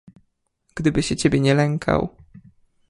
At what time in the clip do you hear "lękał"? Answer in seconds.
1.53-2.09